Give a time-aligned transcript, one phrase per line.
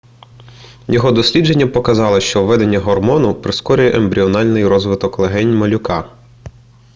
[0.87, 6.09] його дослідження показало що введення гормону прискорює ембріональний розвиток легень малюка